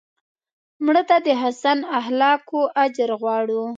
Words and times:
مړه 0.85 1.03
ته 1.09 1.17
د 1.25 1.27
حسن 1.41 1.79
اخلاقو 1.99 2.61
اجر 2.83 3.09
غواړو 3.21 3.61